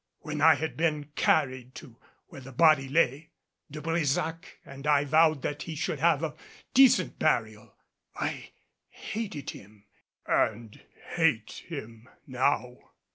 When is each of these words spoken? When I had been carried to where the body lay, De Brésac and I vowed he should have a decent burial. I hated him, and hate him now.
When 0.21 0.41
I 0.41 0.55
had 0.55 0.75
been 0.77 1.11
carried 1.15 1.75
to 1.75 1.99
where 2.29 2.41
the 2.41 2.51
body 2.51 2.89
lay, 2.89 3.29
De 3.69 3.81
Brésac 3.81 4.45
and 4.65 4.87
I 4.87 5.05
vowed 5.05 5.43
he 5.61 5.75
should 5.75 5.99
have 5.99 6.23
a 6.23 6.33
decent 6.73 7.19
burial. 7.19 7.75
I 8.15 8.49
hated 8.89 9.51
him, 9.51 9.85
and 10.25 10.81
hate 11.13 11.65
him 11.67 12.09
now. 12.25 12.77